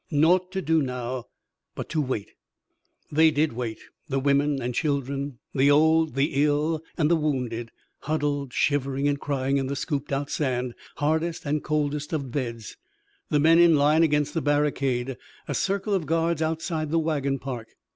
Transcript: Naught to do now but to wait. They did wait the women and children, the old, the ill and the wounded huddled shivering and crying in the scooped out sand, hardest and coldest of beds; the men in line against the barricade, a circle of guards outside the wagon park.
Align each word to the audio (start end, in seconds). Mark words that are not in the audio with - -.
Naught 0.09 0.51
to 0.53 0.63
do 0.63 0.81
now 0.81 1.25
but 1.75 1.87
to 1.89 2.01
wait. 2.01 2.31
They 3.11 3.29
did 3.29 3.53
wait 3.53 3.79
the 4.09 4.17
women 4.19 4.59
and 4.59 4.73
children, 4.73 5.37
the 5.53 5.69
old, 5.69 6.15
the 6.15 6.43
ill 6.43 6.81
and 6.97 7.07
the 7.07 7.15
wounded 7.15 7.69
huddled 7.99 8.51
shivering 8.51 9.07
and 9.07 9.19
crying 9.19 9.57
in 9.57 9.67
the 9.67 9.75
scooped 9.75 10.11
out 10.11 10.31
sand, 10.31 10.73
hardest 10.95 11.45
and 11.45 11.63
coldest 11.63 12.13
of 12.13 12.31
beds; 12.31 12.77
the 13.29 13.39
men 13.39 13.59
in 13.59 13.75
line 13.75 14.01
against 14.01 14.33
the 14.33 14.41
barricade, 14.41 15.17
a 15.47 15.53
circle 15.53 15.93
of 15.93 16.07
guards 16.07 16.41
outside 16.41 16.89
the 16.89 16.97
wagon 16.97 17.37
park. 17.37 17.67